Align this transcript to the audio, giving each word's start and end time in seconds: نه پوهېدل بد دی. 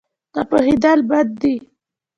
نه 0.33 0.41
پوهېدل 0.49 0.99
بد 1.09 1.27
دی. 1.41 1.55